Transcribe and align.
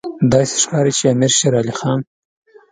داسې 0.31 0.55
ښکاري 0.63 0.91
چې 0.97 1.05
امیر 1.13 1.31
شېر 1.37 1.53
علي 1.61 1.73
خان. 1.79 1.99